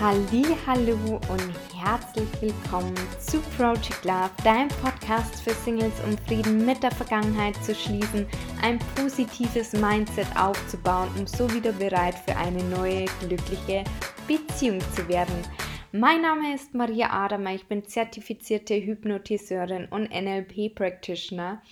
[0.00, 6.90] Hallo und herzlich willkommen zu Project Love, deinem Podcast für Singles, um Frieden mit der
[6.90, 8.26] Vergangenheit zu schließen,
[8.60, 13.84] ein positives Mindset aufzubauen, um so wieder bereit für eine neue glückliche
[14.26, 15.34] Beziehung zu werden.
[15.92, 21.62] Mein Name ist Maria Adamer, ich bin zertifizierte Hypnotiseurin und NLP Practitioner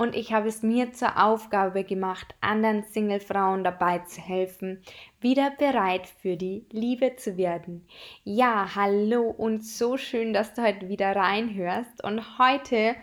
[0.00, 4.82] und ich habe es mir zur Aufgabe gemacht, anderen Single-Frauen dabei zu helfen,
[5.20, 7.86] wieder bereit für die Liebe zu werden.
[8.24, 12.02] Ja, hallo und so schön, dass du heute wieder reinhörst.
[12.02, 12.96] Und heute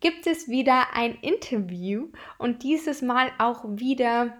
[0.00, 4.36] gibt es wieder ein Interview und dieses Mal auch wieder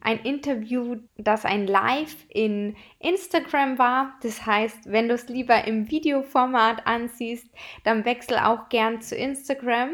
[0.00, 4.14] ein Interview, das ein Live in Instagram war.
[4.22, 7.46] Das heißt, wenn du es lieber im Videoformat ansiehst,
[7.84, 9.90] dann wechsel auch gern zu Instagram.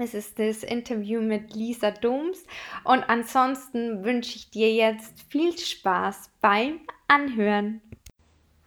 [0.00, 2.44] Es ist das Interview mit Lisa Doms
[2.84, 7.80] und ansonsten wünsche ich dir jetzt viel Spaß beim Anhören.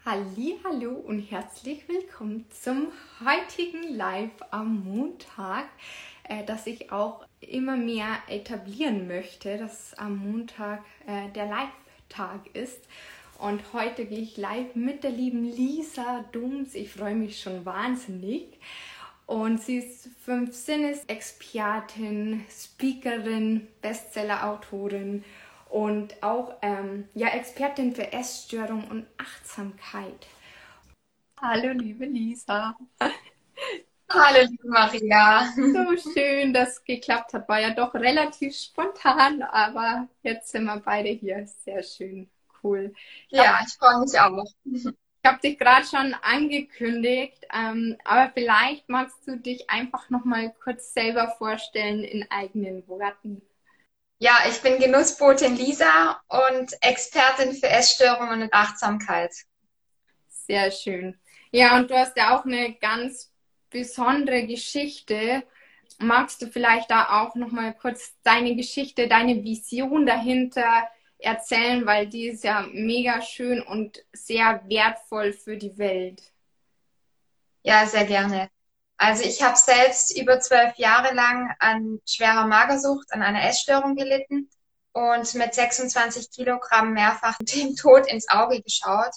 [0.04, 2.88] Hallo und herzlich willkommen zum
[3.24, 5.70] heutigen Live am Montag,
[6.26, 12.90] äh, das ich auch immer mehr etablieren möchte, dass am Montag äh, der Live-Tag ist.
[13.40, 16.76] Und heute gehe ich live mit der lieben Lisa Doms.
[16.76, 18.60] Ich freue mich schon wahnsinnig.
[19.32, 25.24] Und sie ist Fünf-Sinnes-Expertin, Speakerin, Bestseller-Autorin
[25.70, 30.28] und auch ähm, ja, Expertin für Essstörung und Achtsamkeit.
[31.40, 32.76] Hallo, liebe Lisa.
[34.10, 35.50] Hallo, liebe Maria.
[35.56, 37.48] So schön, dass es geklappt hat.
[37.48, 41.48] War ja doch relativ spontan, aber jetzt sind wir beide hier.
[41.64, 42.30] Sehr schön,
[42.62, 42.94] cool.
[43.30, 44.44] Ja, ich freue mich auch.
[45.24, 50.52] Ich habe dich gerade schon angekündigt, ähm, aber vielleicht magst du dich einfach noch mal
[50.64, 53.44] kurz selber vorstellen in eigenen Worten.
[54.18, 59.32] Ja, ich bin Genussbotin Lisa und Expertin für Essstörungen und Achtsamkeit.
[60.28, 61.20] Sehr schön.
[61.52, 63.32] Ja, und du hast ja auch eine ganz
[63.70, 65.44] besondere Geschichte.
[66.00, 70.88] Magst du vielleicht da auch noch mal kurz deine Geschichte, deine Vision dahinter
[71.22, 76.22] erzählen, weil die ist ja mega schön und sehr wertvoll für die Welt.
[77.64, 78.50] Ja, sehr gerne.
[78.98, 84.50] Also ich habe selbst über zwölf Jahre lang an schwerer Magersucht, an einer Essstörung gelitten
[84.94, 89.16] und mit 26 Kilogramm mehrfach dem Tod ins Auge geschaut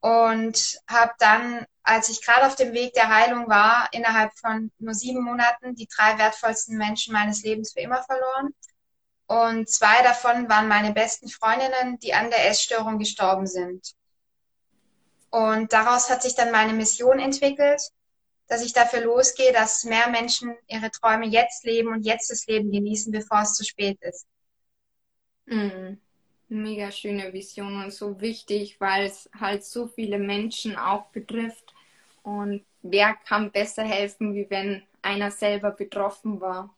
[0.00, 4.94] und habe dann, als ich gerade auf dem Weg der Heilung war, innerhalb von nur
[4.94, 8.54] sieben Monaten die drei wertvollsten Menschen meines Lebens für immer verloren.
[9.30, 13.94] Und zwei davon waren meine besten Freundinnen, die an der Essstörung gestorben sind.
[15.30, 17.80] Und daraus hat sich dann meine Mission entwickelt,
[18.48, 22.72] dass ich dafür losgehe, dass mehr Menschen ihre Träume jetzt leben und jetzt das Leben
[22.72, 24.26] genießen, bevor es zu spät ist.
[25.46, 26.00] Mhm.
[26.48, 31.72] Mega schöne Vision und so wichtig, weil es halt so viele Menschen auch betrifft.
[32.24, 36.74] Und wer kann besser helfen, wie wenn einer selber betroffen war?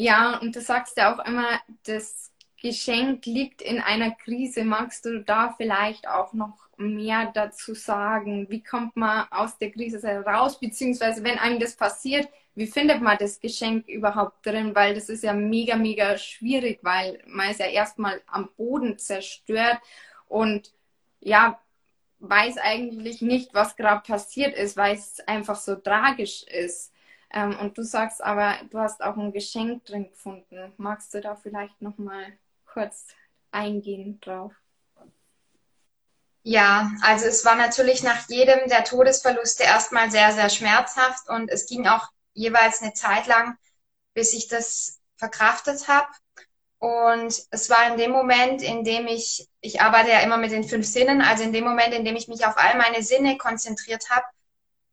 [0.00, 4.64] Ja, und du sagst ja auch immer, das Geschenk liegt in einer Krise.
[4.64, 8.48] Magst du da vielleicht auch noch mehr dazu sagen?
[8.48, 10.58] Wie kommt man aus der Krise raus?
[10.58, 14.74] Beziehungsweise, wenn einem das passiert, wie findet man das Geschenk überhaupt drin?
[14.74, 19.80] Weil das ist ja mega, mega schwierig, weil man ist ja erstmal am Boden zerstört
[20.28, 20.72] und
[21.20, 21.60] ja,
[22.20, 26.89] weiß eigentlich nicht, was gerade passiert ist, weil es einfach so tragisch ist.
[27.32, 30.72] Ähm, und du sagst aber, du hast auch ein Geschenk drin gefunden.
[30.76, 32.32] Magst du da vielleicht noch mal
[32.66, 33.06] kurz
[33.52, 34.52] eingehen drauf?
[36.42, 41.66] Ja, also es war natürlich nach jedem der Todesverluste erstmal sehr, sehr schmerzhaft und es
[41.66, 43.58] ging auch jeweils eine Zeit lang,
[44.14, 46.08] bis ich das verkraftet habe.
[46.78, 50.64] Und es war in dem Moment, in dem ich, ich arbeite ja immer mit den
[50.64, 54.08] fünf Sinnen, also in dem Moment, in dem ich mich auf all meine Sinne konzentriert
[54.08, 54.24] habe,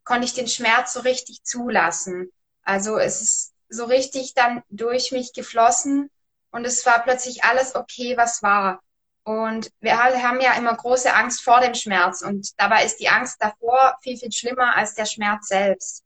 [0.07, 2.31] konnte ich den Schmerz so richtig zulassen.
[2.63, 6.09] Also es ist so richtig dann durch mich geflossen
[6.49, 8.81] und es war plötzlich alles okay, was war.
[9.23, 13.35] Und wir haben ja immer große Angst vor dem Schmerz und dabei ist die Angst
[13.41, 16.05] davor viel, viel schlimmer als der Schmerz selbst.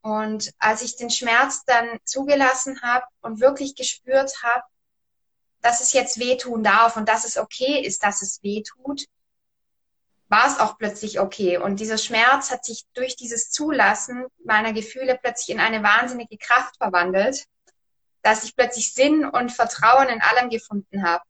[0.00, 4.64] Und als ich den Schmerz dann zugelassen habe und wirklich gespürt habe,
[5.60, 9.04] dass es jetzt wehtun darf und dass es okay ist, dass es weh tut,
[10.32, 11.58] war es auch plötzlich okay.
[11.58, 16.78] Und dieser Schmerz hat sich durch dieses Zulassen meiner Gefühle plötzlich in eine wahnsinnige Kraft
[16.78, 17.44] verwandelt,
[18.22, 21.22] dass ich plötzlich Sinn und Vertrauen in allem gefunden habe.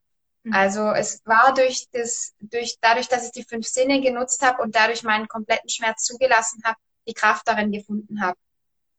[0.45, 0.53] Mhm.
[0.55, 4.77] Also es war durch das, durch, dadurch, dass ich die fünf Sinne genutzt habe und
[4.77, 6.79] dadurch meinen kompletten Schmerz zugelassen habe,
[7.09, 8.39] die Kraft darin gefunden habe.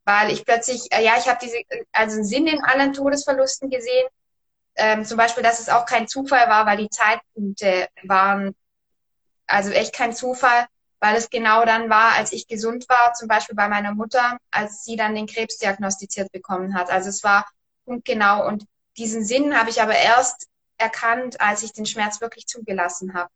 [0.04, 1.62] Weil ich plötzlich, äh, ja, ich habe diese,
[1.94, 4.10] also einen Sinn in allen Todesverlusten gesehen.
[4.76, 8.54] Ähm, zum Beispiel, dass es auch kein Zufall war, weil die Zeitpunkte waren
[9.54, 10.66] also echt kein Zufall,
[11.00, 14.84] weil es genau dann war, als ich gesund war, zum Beispiel bei meiner Mutter, als
[14.84, 16.90] sie dann den Krebs diagnostiziert bekommen hat.
[16.90, 17.46] Also es war
[17.86, 18.66] punktgenau und
[18.98, 20.48] diesen Sinn habe ich aber erst
[20.78, 23.30] erkannt, als ich den Schmerz wirklich zugelassen habe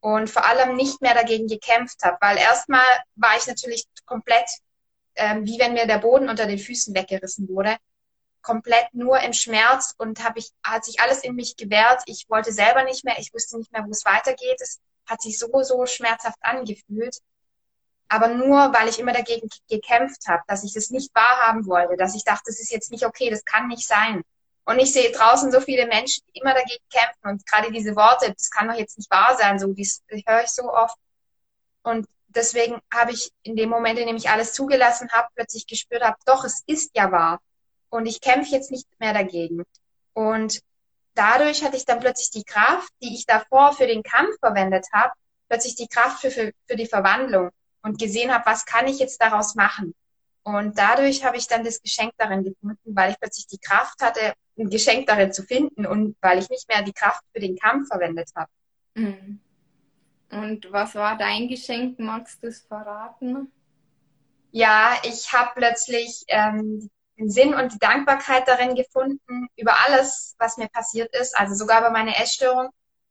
[0.00, 2.84] und vor allem nicht mehr dagegen gekämpft habe, weil erstmal
[3.16, 4.48] war ich natürlich komplett,
[5.14, 7.78] ähm, wie wenn mir der Boden unter den Füßen weggerissen wurde,
[8.42, 12.02] komplett nur im Schmerz und habe ich hat sich alles in mich gewehrt.
[12.04, 14.60] Ich wollte selber nicht mehr, ich wusste nicht mehr, wo es weitergeht.
[14.60, 17.18] Es hat sich so so schmerzhaft angefühlt,
[18.08, 22.14] aber nur weil ich immer dagegen gekämpft habe, dass ich das nicht wahrhaben wollte, dass
[22.14, 24.22] ich dachte, das ist jetzt nicht okay, das kann nicht sein.
[24.66, 28.32] Und ich sehe draußen so viele Menschen, die immer dagegen kämpfen und gerade diese Worte,
[28.32, 29.88] das kann doch jetzt nicht wahr sein, so, die,
[30.26, 30.96] höre ich so oft.
[31.82, 36.02] Und deswegen habe ich in dem Moment, in dem ich alles zugelassen habe, plötzlich gespürt
[36.02, 37.40] habe, doch, es ist ja wahr.
[37.90, 39.64] Und ich kämpfe jetzt nicht mehr dagegen.
[40.14, 40.60] Und
[41.14, 45.12] dadurch hatte ich dann plötzlich die Kraft, die ich davor für den Kampf verwendet habe,
[45.48, 47.50] plötzlich die Kraft für, für, für die Verwandlung
[47.82, 49.94] und gesehen habe, was kann ich jetzt daraus machen.
[50.42, 54.34] Und dadurch habe ich dann das Geschenk darin gefunden, weil ich plötzlich die Kraft hatte,
[54.58, 57.88] ein Geschenk darin zu finden und weil ich nicht mehr die Kraft für den Kampf
[57.88, 58.50] verwendet habe.
[58.94, 59.40] Mhm.
[60.30, 61.98] Und was war dein Geschenk?
[61.98, 63.50] Magst du es verraten?
[64.50, 70.56] Ja, ich habe plötzlich ähm, den Sinn und die Dankbarkeit darin gefunden, über alles, was
[70.56, 72.70] mir passiert ist, also sogar über meine Essstörung,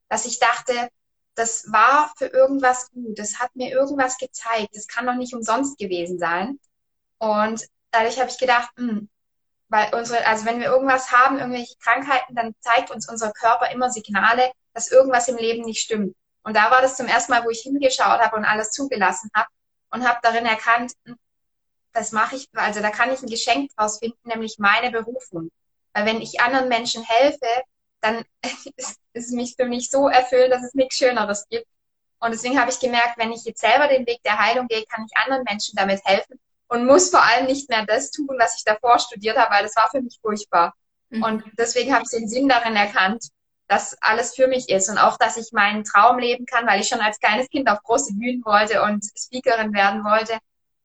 [0.09, 0.89] dass ich dachte,
[1.35, 5.77] das war für irgendwas gut, das hat mir irgendwas gezeigt, das kann doch nicht umsonst
[5.77, 6.59] gewesen sein.
[7.17, 9.09] Und dadurch habe ich gedacht, mh, hm,
[9.69, 13.89] weil unsere, also wenn wir irgendwas haben, irgendwelche Krankheiten, dann zeigt uns unser Körper immer
[13.89, 16.15] Signale, dass irgendwas im Leben nicht stimmt.
[16.43, 19.47] Und da war das zum ersten Mal, wo ich hingeschaut habe und alles zugelassen habe
[19.89, 21.17] und habe darin erkannt, hm,
[21.93, 25.51] das mache ich, also da kann ich ein Geschenk draus finden, nämlich meine Berufung.
[25.93, 27.47] Weil wenn ich anderen Menschen helfe,
[28.01, 28.23] dann
[28.73, 31.67] ist es mich für mich so erfüllt, dass es nichts Schöneres gibt.
[32.19, 35.05] Und deswegen habe ich gemerkt, wenn ich jetzt selber den Weg der Heilung gehe, kann
[35.05, 38.63] ich anderen Menschen damit helfen und muss vor allem nicht mehr das tun, was ich
[38.63, 40.73] davor studiert habe, weil das war für mich furchtbar.
[41.09, 41.23] Mhm.
[41.23, 43.27] Und deswegen habe ich den Sinn darin erkannt,
[43.67, 46.87] dass alles für mich ist und auch, dass ich meinen Traum leben kann, weil ich
[46.87, 50.39] schon als kleines Kind auf große Bühnen wollte und Speakerin werden wollte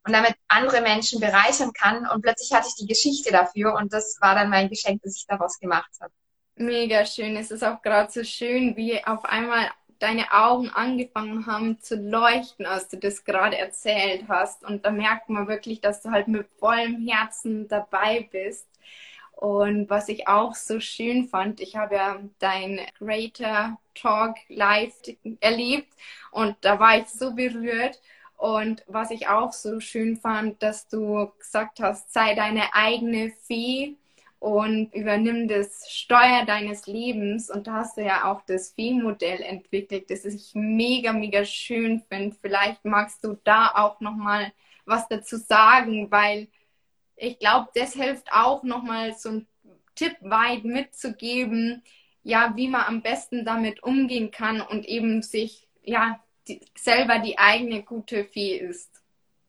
[0.08, 2.08] und damit andere Menschen bereichern kann.
[2.08, 5.26] Und plötzlich hatte ich die Geschichte dafür und das war dann mein Geschenk, das ich
[5.26, 6.12] daraus gemacht habe.
[6.56, 7.37] Mega schön.
[7.37, 12.64] Es ist auch gerade so schön, wie auf einmal deine Augen angefangen haben zu leuchten,
[12.64, 14.64] als du das gerade erzählt hast.
[14.64, 18.66] Und da merkt man wirklich, dass du halt mit vollem Herzen dabei bist.
[19.32, 24.94] Und was ich auch so schön fand, ich habe ja dein Greater Talk live
[25.40, 25.93] erlebt
[26.32, 28.00] und da war ich so berührt.
[28.38, 33.96] Und was ich auch so schön fand, dass du gesagt hast, sei deine eigene Fee
[34.38, 37.50] und übernimm das Steuer deines Lebens.
[37.50, 42.37] Und da hast du ja auch das Fee-Modell entwickelt, das ich mega, mega schön finde.
[42.40, 44.52] Vielleicht magst du da auch nochmal
[44.87, 46.46] was dazu sagen, weil
[47.17, 49.46] ich glaube, das hilft auch nochmal so ein
[49.96, 51.82] Tipp weit mitzugeben,
[52.23, 57.39] ja, wie man am besten damit umgehen kann und eben sich, ja, die, selber die
[57.39, 58.91] eigene gute Fee ist.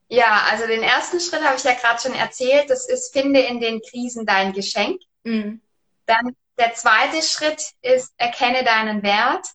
[0.08, 2.68] Ja, also den ersten Schritt habe ich ja gerade schon erzählt.
[2.68, 5.00] Das ist, finde in den Krisen dein Geschenk.
[5.24, 5.60] Mhm.
[6.06, 9.46] Dann der zweite Schritt ist, erkenne deinen Wert.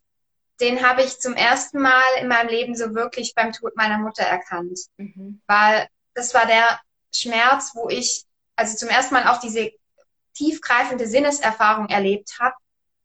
[0.62, 4.24] Den habe ich zum ersten Mal in meinem Leben so wirklich beim Tod meiner Mutter
[4.24, 4.80] erkannt.
[4.98, 5.42] Mhm.
[5.46, 6.80] Weil das war der
[7.14, 8.24] Schmerz, wo ich
[8.56, 9.72] also zum ersten Mal auch diese
[10.34, 12.56] tiefgreifende Sinneserfahrung erlebt habe,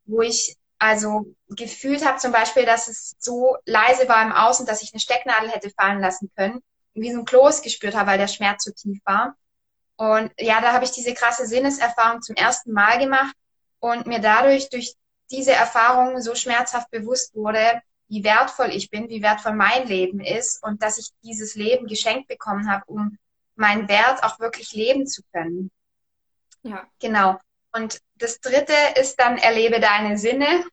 [0.05, 4.83] wo ich also gefühlt habe zum Beispiel, dass es so leise war im Außen, dass
[4.83, 6.61] ich eine Stecknadel hätte fallen lassen können
[6.95, 9.37] wie so ein Kloß gespürt habe, weil der Schmerz zu tief war.
[9.97, 13.35] Und ja, da habe ich diese krasse Sinneserfahrung zum ersten Mal gemacht
[13.81, 14.95] und mir dadurch durch
[15.31, 20.63] diese Erfahrung so schmerzhaft bewusst wurde, wie wertvoll ich bin, wie wertvoll mein Leben ist
[20.63, 23.19] und dass ich dieses Leben geschenkt bekommen habe, um
[23.55, 25.71] meinen Wert auch wirklich leben zu können.
[26.63, 26.87] Ja.
[26.99, 27.39] Genau.
[27.73, 30.65] Und das dritte ist dann, erlebe deine Sinne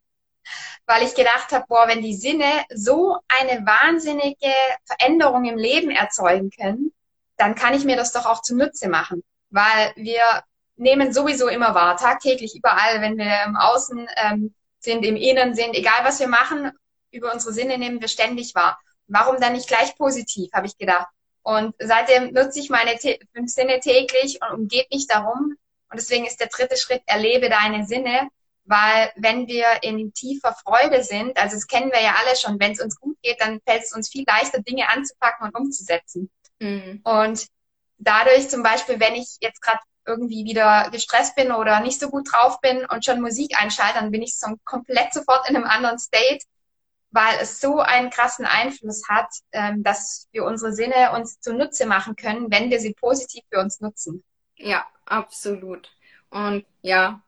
[0.87, 4.53] weil ich gedacht habe, boah, wenn die Sinne so eine wahnsinnige
[4.85, 6.93] Veränderung im Leben erzeugen können,
[7.35, 10.21] dann kann ich mir das doch auch zunutze machen, weil wir
[10.77, 15.75] nehmen sowieso immer wahr, tagtäglich überall, wenn wir im Außen ähm, sind, im Innen sind,
[15.75, 16.71] egal was wir machen,
[17.11, 18.79] über unsere Sinne nehmen wir ständig wahr.
[19.07, 21.07] Warum dann nicht gleich positiv, habe ich gedacht.
[21.41, 25.55] Und seitdem nutze ich meine fünf Sinne täglich und umgeht mich darum.
[25.89, 28.29] Und deswegen ist der dritte Schritt, erlebe deine Sinne
[28.67, 32.73] weil wenn wir in tiefer Freude sind, also das kennen wir ja alle schon, wenn
[32.73, 36.29] es uns gut geht, dann fällt es uns viel leichter, Dinge anzupacken und umzusetzen.
[36.59, 37.01] Mhm.
[37.03, 37.47] Und
[37.97, 42.31] dadurch zum Beispiel, wenn ich jetzt gerade irgendwie wieder gestresst bin oder nicht so gut
[42.31, 45.97] drauf bin und schon Musik einschalte, dann bin ich so komplett sofort in einem anderen
[45.97, 46.45] State
[47.09, 52.17] weil es so einen krassen Einfluss hat, ähm, dass wir unsere Sinne uns zunutze machen
[52.17, 54.25] können, wenn wir sie positiv für uns nutzen.
[54.57, 55.91] Ja, absolut.
[56.29, 57.21] Und ja,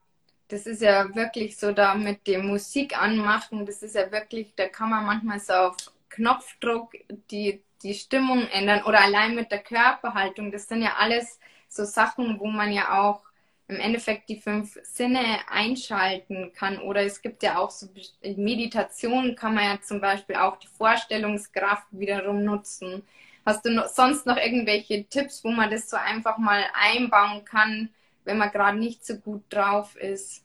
[0.49, 4.67] das ist ja wirklich so da mit dem Musik anmachen, das ist ja wirklich, da
[4.69, 5.77] kann man manchmal so auf
[6.09, 6.93] Knopfdruck
[7.31, 10.51] die, die Stimmung ändern oder allein mit der Körperhaltung.
[10.51, 13.21] Das sind ja alles so Sachen, wo man ja auch
[13.67, 16.79] im Endeffekt die fünf Sinne einschalten kann.
[16.79, 17.87] Oder es gibt ja auch so
[18.23, 23.03] Meditation, kann man ja zum Beispiel auch die Vorstellungskraft wiederum nutzen.
[23.49, 27.89] Hast du noch, sonst noch irgendwelche Tipps, wo man das so einfach mal einbauen kann,
[28.23, 30.43] wenn man gerade nicht so gut drauf ist?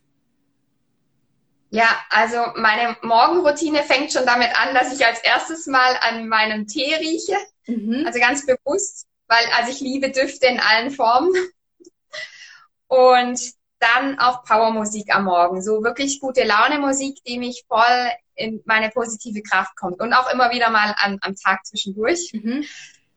[1.69, 6.67] Ja, also meine Morgenroutine fängt schon damit an, dass ich als erstes mal an meinem
[6.67, 7.37] Tee rieche.
[7.67, 8.05] Mhm.
[8.07, 11.35] Also ganz bewusst, weil also ich liebe Düfte in allen Formen.
[12.87, 13.39] Und
[13.81, 15.63] dann auch Powermusik am Morgen.
[15.63, 20.01] So wirklich gute Laune Musik, die mich voll in meine positive Kraft kommt.
[20.01, 22.31] Und auch immer wieder mal am, am Tag zwischendurch.
[22.33, 22.65] Mhm.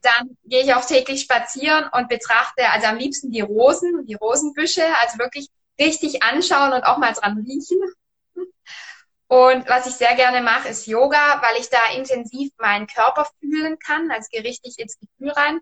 [0.01, 4.83] Dann gehe ich auch täglich spazieren und betrachte also am liebsten die Rosen, die Rosenbüsche,
[5.01, 5.49] also wirklich
[5.79, 7.77] richtig anschauen und auch mal dran riechen.
[9.27, 13.77] Und was ich sehr gerne mache, ist Yoga, weil ich da intensiv meinen Körper fühlen
[13.77, 15.59] kann, also gehe richtig ins Gefühl rein.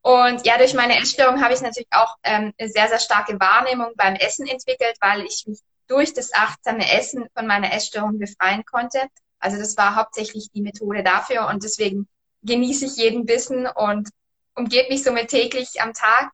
[0.00, 3.92] Und ja, durch meine Essstörung habe ich natürlich auch ähm, eine sehr, sehr starke Wahrnehmung
[3.96, 9.00] beim Essen entwickelt, weil ich mich durch das achtsame Essen von meiner Essstörung befreien konnte.
[9.38, 12.08] Also das war hauptsächlich die Methode dafür und deswegen
[12.42, 14.08] genieße ich jeden Bissen und
[14.54, 16.30] umgebe mich somit täglich am Tag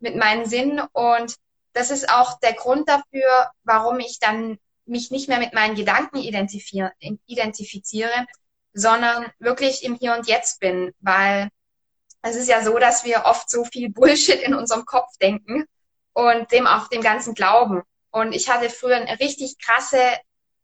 [0.00, 1.36] mit meinen Sinnen und
[1.72, 6.18] das ist auch der Grund dafür, warum ich dann mich nicht mehr mit meinen Gedanken
[6.18, 8.26] identifiziere,
[8.74, 11.48] sondern wirklich im Hier und Jetzt bin, weil
[12.22, 15.64] es ist ja so, dass wir oft so viel Bullshit in unserem Kopf denken
[16.12, 17.82] und dem auch dem Ganzen glauben.
[18.10, 20.00] Und ich hatte früher eine richtig krasse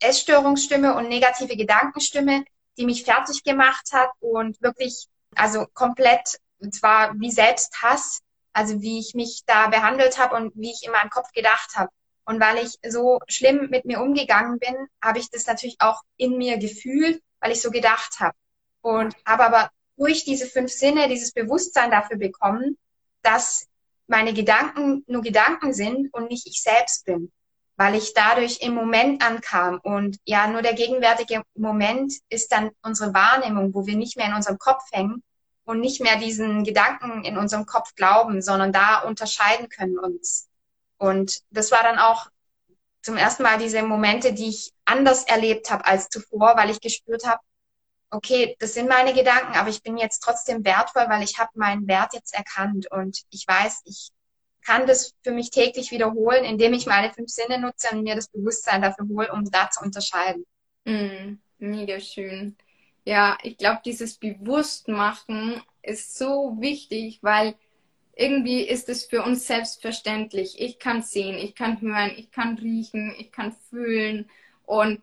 [0.00, 2.44] Essstörungsstimme und negative Gedankenstimme,
[2.78, 8.20] die mich fertig gemacht hat und wirklich, also komplett, und zwar wie Selbsthass,
[8.52, 11.90] also wie ich mich da behandelt habe und wie ich in meinem Kopf gedacht habe.
[12.24, 16.36] Und weil ich so schlimm mit mir umgegangen bin, habe ich das natürlich auch in
[16.36, 18.36] mir gefühlt, weil ich so gedacht habe.
[18.80, 22.76] Und habe aber durch diese fünf Sinne dieses Bewusstsein dafür bekommen,
[23.22, 23.66] dass
[24.06, 27.32] meine Gedanken nur Gedanken sind und nicht ich selbst bin,
[27.78, 29.78] weil ich dadurch im Moment ankam.
[29.80, 34.34] Und ja, nur der gegenwärtige Moment ist dann unsere Wahrnehmung, wo wir nicht mehr in
[34.34, 35.22] unserem Kopf hängen
[35.64, 40.48] und nicht mehr diesen Gedanken in unserem Kopf glauben, sondern da unterscheiden können uns.
[40.96, 42.26] Und das war dann auch
[43.00, 47.24] zum ersten Mal diese Momente, die ich anders erlebt habe als zuvor, weil ich gespürt
[47.28, 47.40] habe,
[48.10, 51.86] okay, das sind meine Gedanken, aber ich bin jetzt trotzdem wertvoll, weil ich habe meinen
[51.86, 54.10] Wert jetzt erkannt und ich weiß, ich
[54.68, 58.28] kann das für mich täglich wiederholen, indem ich meine fünf Sinne nutze und mir das
[58.28, 60.44] Bewusstsein dafür hole, um da zu unterscheiden.
[60.84, 62.54] Mm, mega schön.
[63.06, 67.54] Ja, ich glaube, dieses Bewusstmachen ist so wichtig, weil
[68.14, 70.60] irgendwie ist es für uns selbstverständlich.
[70.60, 74.28] Ich kann sehen, ich kann hören, ich kann riechen, ich kann fühlen
[74.66, 75.00] und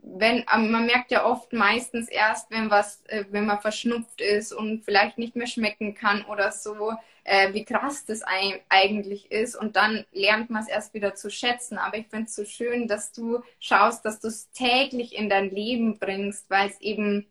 [0.00, 4.84] wenn man merkt ja oft meistens erst, wenn was, äh, wenn man verschnupft ist und
[4.84, 6.92] vielleicht nicht mehr schmecken kann oder so,
[7.26, 8.22] äh, wie krass das
[8.68, 11.76] eigentlich ist und dann lernt man es erst wieder zu schätzen.
[11.76, 15.50] Aber ich finde es so schön, dass du schaust, dass du es täglich in dein
[15.50, 17.26] Leben bringst, weil es eben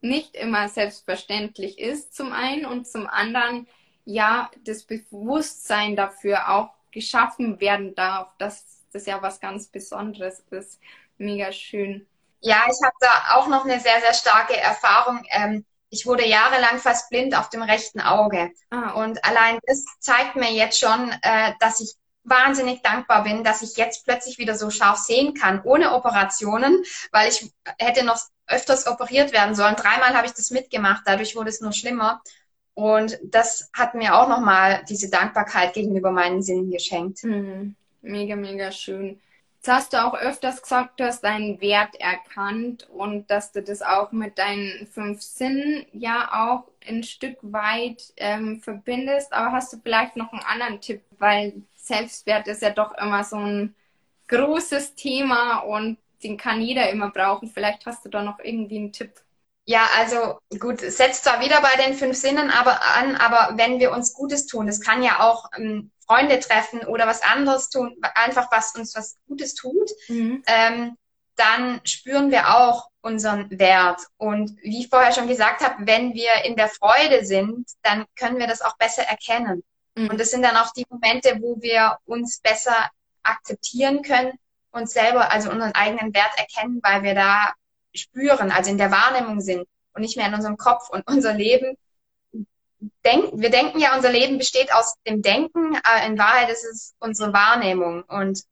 [0.00, 3.66] nicht immer selbstverständlich ist zum einen und zum anderen
[4.04, 10.80] ja das Bewusstsein dafür auch geschaffen werden darf, dass das ja was ganz Besonderes ist.
[11.18, 12.06] Mega schön.
[12.40, 15.24] Ja, ich habe da auch noch eine sehr, sehr starke Erfahrung.
[15.30, 18.50] Ähm, ich wurde jahrelang fast blind auf dem rechten Auge.
[18.70, 18.92] Ah.
[18.92, 23.76] Und allein das zeigt mir jetzt schon, äh, dass ich wahnsinnig dankbar bin, dass ich
[23.76, 29.32] jetzt plötzlich wieder so scharf sehen kann, ohne Operationen, weil ich hätte noch öfters operiert
[29.32, 29.76] werden sollen.
[29.76, 32.22] Dreimal habe ich das mitgemacht, dadurch wurde es nur schlimmer.
[32.74, 37.24] Und das hat mir auch nochmal diese Dankbarkeit gegenüber meinen Sinnen geschenkt.
[37.24, 37.74] Mhm.
[38.02, 39.20] Mega, mega schön.
[39.60, 43.82] Jetzt hast du auch öfters gesagt, du hast deinen Wert erkannt und dass du das
[43.82, 49.34] auch mit deinen fünf Sinnen ja auch ein Stück weit ähm, verbindest.
[49.34, 51.02] Aber hast du vielleicht noch einen anderen Tipp?
[51.18, 53.74] Weil Selbstwert ist ja doch immer so ein
[54.28, 57.50] großes Thema und den kann jeder immer brauchen.
[57.50, 59.12] Vielleicht hast du da noch irgendwie einen Tipp.
[59.70, 63.78] Ja, also gut, es setzt zwar wieder bei den fünf Sinnen aber an, aber wenn
[63.78, 67.96] wir uns Gutes tun, das kann ja auch ähm, Freunde treffen oder was anderes tun,
[68.16, 70.42] einfach was uns was Gutes tut, mhm.
[70.48, 70.96] ähm,
[71.36, 74.00] dann spüren wir auch unseren Wert.
[74.16, 78.40] Und wie ich vorher schon gesagt habe, wenn wir in der Freude sind, dann können
[78.40, 79.62] wir das auch besser erkennen.
[79.94, 80.08] Mhm.
[80.10, 82.90] Und das sind dann auch die Momente, wo wir uns besser
[83.22, 84.32] akzeptieren können,
[84.72, 87.52] uns selber, also unseren eigenen Wert erkennen, weil wir da
[87.94, 91.76] spüren, also in der Wahrnehmung sind und nicht mehr in unserem Kopf und unser Leben.
[93.04, 96.94] Denk, wir denken ja, unser Leben besteht aus dem Denken, aber in Wahrheit ist es
[96.98, 98.02] unsere Wahrnehmung.
[98.04, 98.42] Und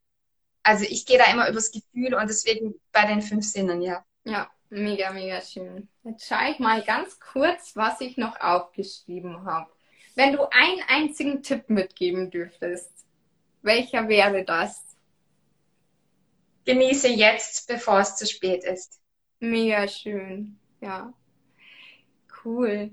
[0.63, 4.05] also ich gehe da immer übers Gefühl und deswegen bei den fünf Sinnen, ja.
[4.25, 5.89] Ja, mega, mega schön.
[6.03, 9.71] Jetzt schaue ich mal ganz kurz, was ich noch aufgeschrieben habe.
[10.15, 12.91] Wenn du einen einzigen Tipp mitgeben dürftest,
[13.63, 14.83] welcher wäre das?
[16.65, 19.01] Genieße jetzt, bevor es zu spät ist.
[19.41, 21.13] Mega schön, ja.
[22.45, 22.91] Cool.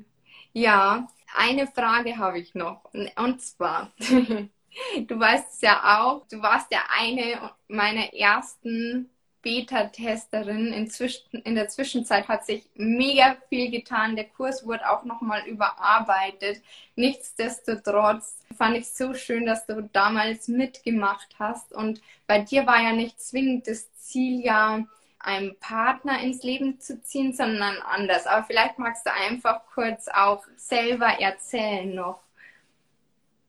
[0.54, 2.84] Ja, eine Frage habe ich noch.
[3.16, 9.10] Und zwar, du weißt es ja auch, du warst ja eine meiner ersten
[9.42, 10.74] Beta-Testerin.
[10.74, 14.16] Inzwischen, in der Zwischenzeit hat sich mega viel getan.
[14.16, 16.62] Der Kurs wurde auch nochmal überarbeitet.
[16.96, 21.74] Nichtsdestotrotz fand ich so schön, dass du damals mitgemacht hast.
[21.74, 24.86] Und bei dir war ja nicht zwingend das Ziel, ja,
[25.26, 28.28] einen Partner ins Leben zu ziehen, sondern anders.
[28.28, 32.20] Aber vielleicht magst du einfach kurz auch selber erzählen noch.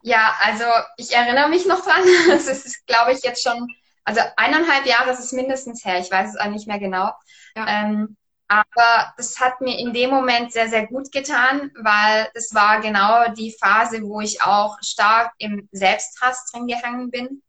[0.02, 0.64] Ja, also
[0.96, 2.02] ich erinnere mich noch dran.
[2.28, 3.74] Das ist, glaube ich, jetzt schon
[4.06, 7.10] also eineinhalb Jahre ist es mindestens her, ich weiß es auch nicht mehr genau.
[7.56, 7.66] Ja.
[7.66, 8.16] Ähm,
[8.48, 13.28] aber das hat mir in dem Moment sehr, sehr gut getan, weil es war genau
[13.34, 17.42] die Phase, wo ich auch stark im Selbsthass drin gehangen bin.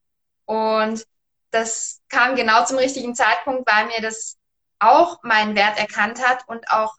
[0.45, 1.05] Und
[1.51, 4.37] das kam genau zum richtigen Zeitpunkt, weil mir das
[4.79, 6.93] auch meinen Wert erkannt hat und auch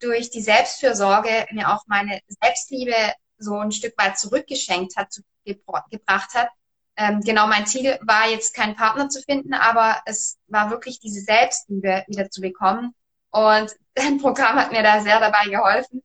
[0.00, 2.94] durch die Selbstfürsorge mir auch meine Selbstliebe
[3.38, 5.08] so ein Stück weit zurückgeschenkt hat,
[5.44, 6.48] gebracht hat,
[6.96, 11.20] ähm, genau mein Ziel war jetzt keinen Partner zu finden, aber es war wirklich diese
[11.20, 12.94] Selbstliebe wieder zu bekommen.
[13.30, 16.02] Und dein Programm hat mir da sehr dabei geholfen,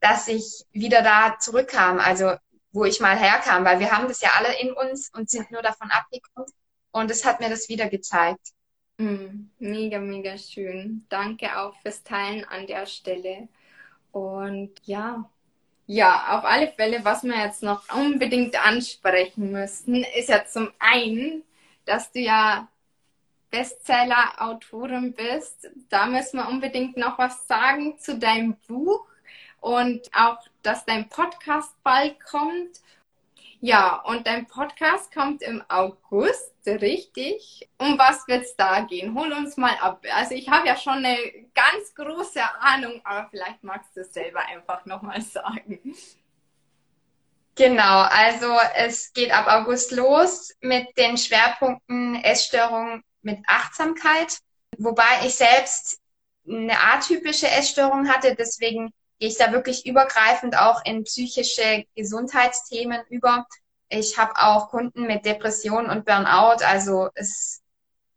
[0.00, 2.34] dass ich wieder da zurückkam, also
[2.72, 5.62] wo ich mal herkam, weil wir haben das ja alle in uns und sind nur
[5.62, 6.50] davon abgekommen.
[6.94, 8.52] Und es hat mir das wieder gezeigt.
[8.98, 11.04] Mm, mega, mega schön.
[11.08, 13.48] Danke auch fürs Teilen an der Stelle.
[14.12, 15.28] Und ja,
[15.88, 21.42] ja, auf alle Fälle, was wir jetzt noch unbedingt ansprechen müssten, ist ja zum einen,
[21.84, 22.68] dass du ja
[23.50, 25.68] Bestseller-Autorin bist.
[25.88, 29.04] Da müssen wir unbedingt noch was sagen zu deinem Buch
[29.60, 32.80] und auch, dass dein Podcast bald kommt
[33.64, 37.66] ja, und dein Podcast kommt im August, richtig?
[37.78, 39.18] Um was wird es da gehen?
[39.18, 40.04] Hol uns mal ab.
[40.14, 41.16] Also ich habe ja schon eine
[41.54, 45.80] ganz große Ahnung, aber vielleicht magst du es selber einfach nochmal sagen.
[47.54, 54.40] Genau, also es geht ab August los mit den Schwerpunkten Essstörung mit Achtsamkeit,
[54.76, 56.02] wobei ich selbst
[56.46, 63.46] eine atypische Essstörung hatte, deswegen gehe ich da wirklich übergreifend auch in psychische Gesundheitsthemen über.
[63.88, 67.62] Ich habe auch Kunden mit Depression und Burnout, also es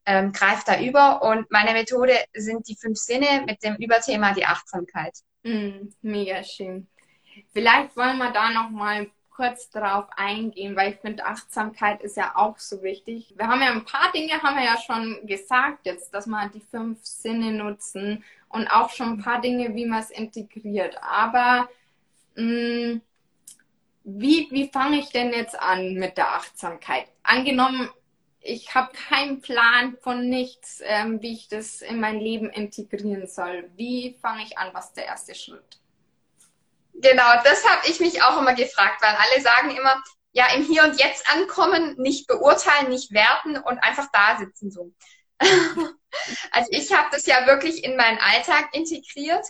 [0.05, 1.21] ähm, greift da über.
[1.21, 5.13] Und meine Methode sind die fünf Sinne mit dem Überthema die Achtsamkeit.
[5.43, 6.87] Mm, mega schön.
[7.53, 9.07] Vielleicht wollen wir da noch mal
[9.37, 13.35] kurz drauf eingehen, weil ich finde, Achtsamkeit ist ja auch so wichtig.
[13.37, 16.59] Wir haben ja ein paar Dinge, haben wir ja schon gesagt jetzt, dass wir die
[16.59, 20.97] fünf Sinne nutzen und auch schon ein paar Dinge, wie man es integriert.
[21.01, 21.69] Aber
[22.35, 23.01] mh, mm,
[24.09, 27.07] wie, wie fange ich denn jetzt an mit der Achtsamkeit?
[27.23, 27.89] Angenommen,
[28.39, 33.69] ich habe keinen Plan von nichts, ähm, wie ich das in mein Leben integrieren soll.
[33.75, 34.69] Wie fange ich an?
[34.73, 35.81] Was ist der erste Schritt?
[36.93, 40.83] Genau, das habe ich mich auch immer gefragt, weil alle sagen immer, ja, im Hier
[40.83, 44.93] und Jetzt ankommen, nicht beurteilen, nicht werten und einfach da sitzen so.
[46.51, 49.45] also ich habe das ja wirklich in meinen Alltag integriert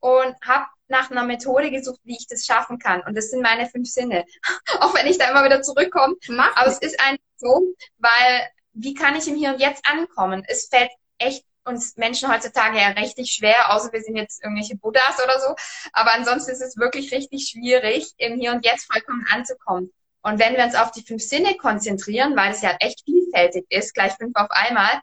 [0.00, 3.02] und habe nach einer Methode gesucht, wie ich das schaffen kann.
[3.02, 4.24] Und das sind meine fünf Sinne.
[4.80, 6.16] Auch wenn ich da immer wieder zurückkomme.
[6.54, 10.44] Aber es ist einfach so, weil wie kann ich im Hier und Jetzt ankommen?
[10.46, 15.22] Es fällt echt uns Menschen heutzutage ja richtig schwer, außer wir sind jetzt irgendwelche Buddhas
[15.22, 15.54] oder so.
[15.92, 19.92] Aber ansonsten ist es wirklich richtig schwierig, im Hier und Jetzt vollkommen anzukommen.
[20.22, 23.94] Und wenn wir uns auf die fünf Sinne konzentrieren, weil es ja echt vielfältig ist,
[23.94, 25.00] gleich fünf auf einmal,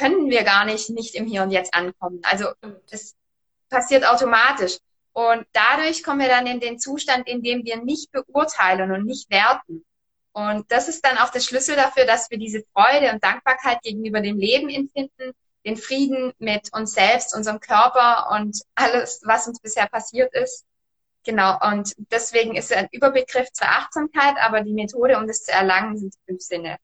[0.00, 2.20] können wir gar nicht nicht im Hier und Jetzt ankommen.
[2.22, 2.46] Also
[2.90, 3.14] es
[3.68, 4.78] passiert automatisch.
[5.12, 9.30] Und dadurch kommen wir dann in den Zustand, in dem wir nicht beurteilen und nicht
[9.30, 9.84] werten.
[10.32, 14.20] Und das ist dann auch der Schlüssel dafür, dass wir diese Freude und Dankbarkeit gegenüber
[14.20, 15.32] dem Leben empfinden,
[15.66, 20.64] den Frieden mit uns selbst, unserem Körper und alles, was uns bisher passiert ist.
[21.24, 21.58] Genau.
[21.60, 25.98] Und deswegen ist es ein Überbegriff zur Achtsamkeit, aber die Methode, um das zu erlangen,
[25.98, 26.78] sind die fünf Sinne.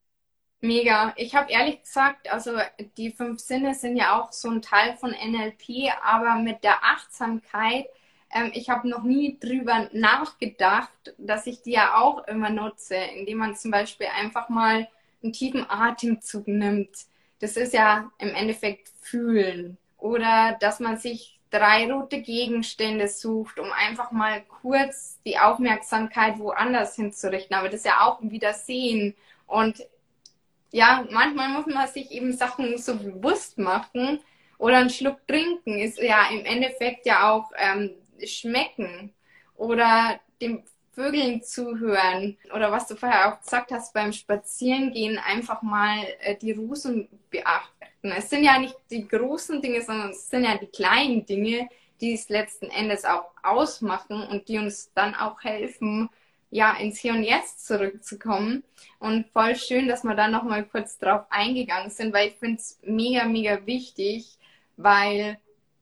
[0.61, 1.13] Mega.
[1.17, 2.51] Ich habe ehrlich gesagt, also
[2.97, 7.85] die fünf Sinne sind ja auch so ein Teil von NLP, aber mit der Achtsamkeit,
[8.33, 13.37] ähm, ich habe noch nie drüber nachgedacht, dass ich die ja auch immer nutze, indem
[13.37, 14.87] man zum Beispiel einfach mal
[15.21, 17.07] einen tiefen Atemzug nimmt
[17.39, 23.71] das ist ja im Endeffekt fühlen oder dass man sich drei rote Gegenstände sucht, um
[23.71, 27.55] einfach mal kurz die Aufmerksamkeit woanders hinzurichten.
[27.55, 29.15] Aber das ist ja auch wieder sehen.
[29.45, 29.81] Und
[30.71, 34.19] ja, manchmal muss man sich eben Sachen so bewusst machen.
[34.57, 37.91] Oder einen Schluck trinken ist ja im Endeffekt ja auch ähm,
[38.25, 39.13] schmecken.
[39.55, 42.37] Oder dem Vögeln zuhören.
[42.53, 48.11] Oder was du vorher auch gesagt hast, beim Spazierengehen einfach mal äh, die Rosen beachten.
[48.15, 51.69] Es sind ja nicht die großen Dinge, sondern es sind ja die kleinen Dinge,
[52.01, 56.09] die es letzten Endes auch ausmachen und die uns dann auch helfen,
[56.49, 58.63] ja, ins Hier und Jetzt zurückzukommen.
[58.99, 62.79] Und voll schön, dass wir da nochmal kurz drauf eingegangen sind, weil ich finde es
[62.83, 64.37] mega, mega wichtig,
[64.77, 65.39] weil,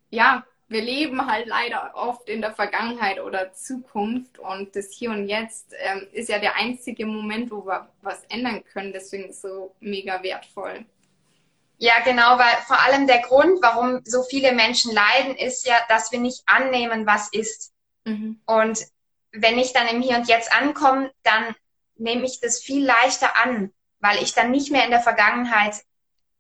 [0.10, 5.28] ja, wir leben halt leider oft in der Vergangenheit oder Zukunft und das Hier und
[5.28, 8.92] Jetzt ähm, ist ja der einzige Moment, wo wir was ändern können.
[8.92, 10.86] Deswegen so mega wertvoll.
[11.78, 16.12] Ja, genau, weil vor allem der Grund, warum so viele Menschen leiden, ist ja, dass
[16.12, 17.74] wir nicht annehmen, was ist.
[18.06, 18.40] Mhm.
[18.46, 18.80] Und
[19.36, 21.56] wenn ich dann im Hier und Jetzt ankomme, dann
[21.96, 25.84] nehme ich das viel leichter an, weil ich dann nicht mehr in der Vergangenheit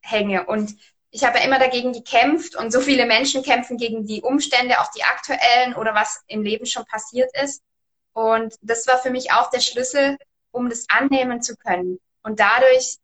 [0.02, 0.46] hänge.
[0.46, 0.76] Und
[1.12, 4.92] ich habe ja immer dagegen gekämpft und so viele Menschen kämpfen gegen die Umstände, auch
[4.92, 7.64] die aktuellen oder was im Leben schon passiert ist.
[8.14, 10.18] Und das war für mich auch der Schlüssel,
[10.52, 12.00] um das annehmen zu können.
[12.24, 12.98] Und dadurch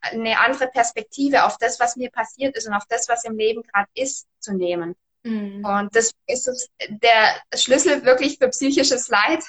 [0.00, 3.62] eine andere Perspektive auf das, was mir passiert ist und auf das, was im Leben
[3.62, 4.94] gerade ist, zu nehmen.
[5.22, 5.64] Mhm.
[5.64, 9.44] Und das ist der Schlüssel wirklich für psychisches Leid,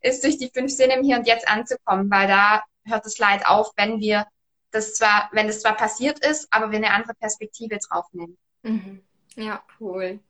[0.00, 3.46] ist durch die fünf Sinne im Hier und Jetzt anzukommen, weil da hört das Leid
[3.46, 4.26] auf, wenn wir
[4.70, 8.36] das zwar, wenn es zwar passiert ist, aber wir eine andere Perspektive drauf nehmen.
[8.62, 9.02] Mhm.
[9.36, 10.20] Ja, cool.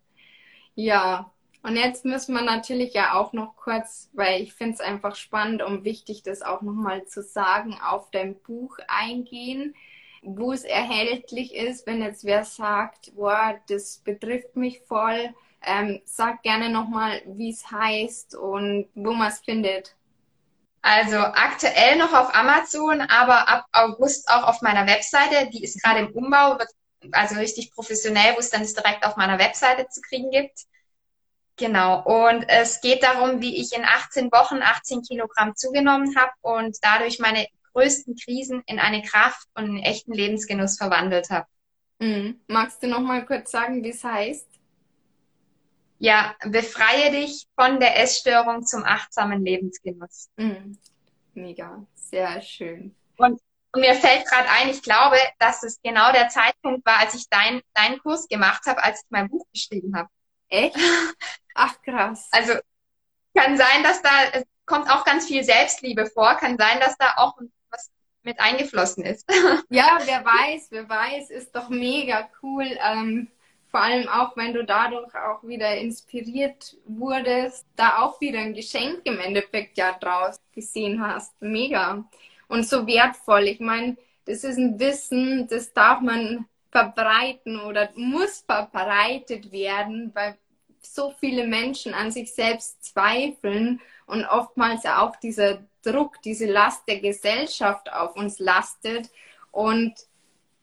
[0.74, 1.30] Ja,
[1.62, 5.62] und jetzt müssen wir natürlich ja auch noch kurz, weil ich finde es einfach spannend
[5.62, 9.74] und wichtig, das auch nochmal zu sagen, auf dein Buch eingehen,
[10.22, 15.35] wo es erhältlich ist, wenn jetzt wer sagt, boah, das betrifft mich voll.
[15.62, 19.94] Ähm, sag gerne nochmal, wie es heißt und wo man es findet.
[20.83, 25.50] Also aktuell noch auf Amazon, aber ab August auch auf meiner Webseite.
[25.50, 26.70] Die ist gerade im Umbau, wird
[27.12, 30.61] also richtig professionell, wo es dann direkt auf meiner Webseite zu kriegen gibt.
[31.56, 32.02] Genau.
[32.02, 37.18] Und es geht darum, wie ich in 18 Wochen 18 Kilogramm zugenommen habe und dadurch
[37.18, 41.46] meine größten Krisen in eine Kraft und einen echten Lebensgenuss verwandelt habe.
[41.98, 42.40] Mhm.
[42.46, 44.48] Magst du noch mal kurz sagen, wie es heißt?
[45.98, 50.30] Ja, befreie dich von der Essstörung zum achtsamen Lebensgenuss.
[50.37, 50.78] Mhm.
[51.35, 52.94] Mega, sehr schön.
[53.18, 53.40] Und,
[53.72, 57.28] und mir fällt gerade ein, ich glaube, dass es genau der Zeitpunkt war, als ich
[57.28, 60.09] deinen dein Kurs gemacht habe, als ich mein Buch geschrieben habe.
[60.48, 60.76] Echt?
[61.54, 62.28] Ach krass.
[62.33, 62.54] Also
[63.37, 66.37] kann sein, dass da es kommt auch ganz viel Selbstliebe vor.
[66.37, 67.48] Kann sein, dass da auch was
[68.22, 69.28] mit eingeflossen ist.
[69.70, 72.66] Ja, wer weiß, wer weiß, ist doch mega cool.
[72.85, 73.28] Ähm,
[73.70, 79.02] vor allem auch, wenn du dadurch auch wieder inspiriert wurdest, da auch wieder ein Geschenk
[79.04, 81.40] im Endeffekt ja draus gesehen hast.
[81.40, 82.04] Mega.
[82.48, 83.44] Und so wertvoll.
[83.44, 90.37] Ich meine, das ist ein Wissen, das darf man verbreiten oder muss verbreitet werden, weil
[90.83, 97.01] so viele Menschen an sich selbst zweifeln und oftmals auch dieser Druck, diese Last der
[97.01, 99.11] Gesellschaft auf uns lastet
[99.51, 99.95] und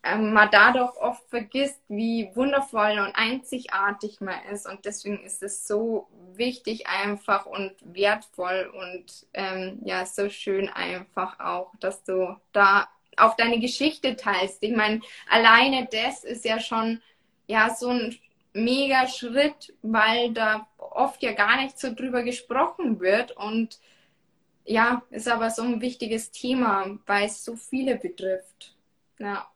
[0.04, 4.68] ähm, man dadurch oft vergisst, wie wundervoll und einzigartig man ist.
[4.68, 11.40] Und deswegen ist es so wichtig einfach und wertvoll und ähm, ja, so schön einfach
[11.40, 14.62] auch, dass du da auch deine Geschichte teilst.
[14.62, 17.02] Ich meine, alleine das ist ja schon
[17.48, 18.16] ja so ein
[18.58, 23.80] mega Schritt, weil da oft ja gar nicht so drüber gesprochen wird und
[24.66, 28.76] ja, ist aber so ein wichtiges Thema, weil es so viele betrifft.
[29.18, 29.48] Ja.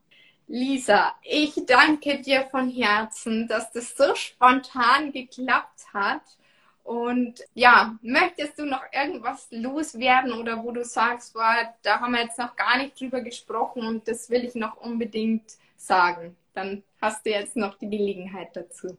[0.47, 6.23] Lisa, ich danke dir von Herzen, dass das so spontan geklappt hat.
[6.83, 12.21] Und ja, möchtest du noch irgendwas loswerden oder wo du sagst, boah, da haben wir
[12.21, 16.35] jetzt noch gar nicht drüber gesprochen und das will ich noch unbedingt sagen?
[16.53, 18.97] Dann hast du jetzt noch die Gelegenheit dazu.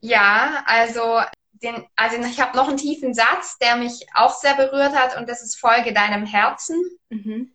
[0.00, 1.20] Ja, also,
[1.62, 5.28] den, also ich habe noch einen tiefen Satz, der mich auch sehr berührt hat und
[5.28, 6.76] das ist Folge deinem Herzen.
[7.10, 7.52] Mhm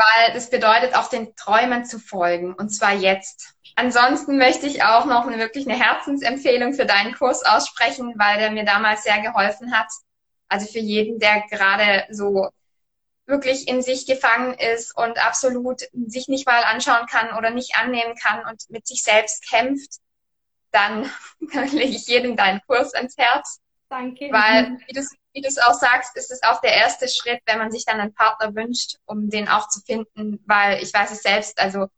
[0.00, 3.54] weil das bedeutet auch den Träumen zu folgen und zwar jetzt.
[3.76, 8.50] Ansonsten möchte ich auch noch eine, wirklich eine Herzensempfehlung für deinen Kurs aussprechen, weil der
[8.50, 9.88] mir damals sehr geholfen hat.
[10.48, 12.48] Also für jeden, der gerade so
[13.30, 18.14] wirklich in sich gefangen ist und absolut sich nicht mal anschauen kann oder nicht annehmen
[18.16, 19.98] kann und mit sich selbst kämpft,
[20.72, 21.10] dann
[21.72, 23.60] lege ich jedem deinen Kurs ans Herz.
[23.88, 24.28] Danke.
[24.30, 25.00] Weil, wie du,
[25.32, 28.00] wie du es auch sagst, ist es auch der erste Schritt, wenn man sich dann
[28.00, 31.88] einen Partner wünscht, um den auch zu finden, weil ich weiß es selbst, also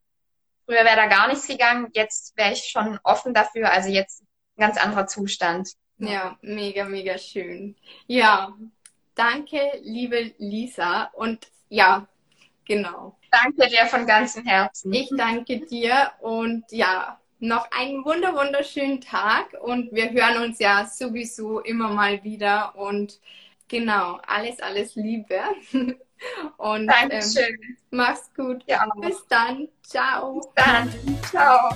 [0.64, 3.70] Früher wäre da gar nichts gegangen, jetzt wäre ich schon offen dafür.
[3.70, 5.70] Also jetzt ein ganz anderer Zustand.
[5.98, 7.76] Ja, mega, mega schön.
[8.06, 8.56] Ja,
[9.14, 11.04] danke, liebe Lisa.
[11.14, 12.06] Und ja,
[12.64, 13.16] genau.
[13.30, 14.92] Danke dir von ganzem Herzen.
[14.92, 20.86] Ich danke dir und ja, noch einen wunder wunderschönen Tag und wir hören uns ja
[20.86, 23.18] sowieso immer mal wieder und
[23.68, 25.40] genau, alles, alles Liebe.
[26.56, 27.58] Und Dankeschön.
[27.62, 28.62] Ähm, mach's gut.
[28.68, 28.86] Ja.
[29.00, 29.68] Bis dann.
[29.82, 30.34] Ciao.
[30.34, 30.92] Bis dann.
[31.28, 31.74] Ciao.